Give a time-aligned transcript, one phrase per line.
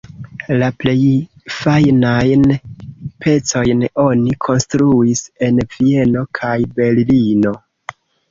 [0.61, 1.01] La plej
[1.55, 2.47] fajnajn
[3.25, 7.53] pecojn oni konstruis en Vieno kaj Berlino.